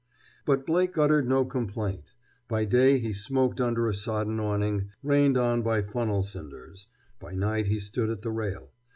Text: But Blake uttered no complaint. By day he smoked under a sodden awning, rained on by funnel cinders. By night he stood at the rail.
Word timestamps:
But 0.47 0.65
Blake 0.65 0.97
uttered 0.97 1.29
no 1.29 1.45
complaint. 1.45 2.11
By 2.47 2.65
day 2.65 2.97
he 2.97 3.13
smoked 3.13 3.61
under 3.61 3.87
a 3.87 3.93
sodden 3.93 4.39
awning, 4.39 4.89
rained 5.03 5.37
on 5.37 5.61
by 5.61 5.83
funnel 5.83 6.23
cinders. 6.23 6.87
By 7.19 7.35
night 7.35 7.67
he 7.67 7.77
stood 7.79 8.09
at 8.09 8.23
the 8.23 8.31
rail. 8.31 8.71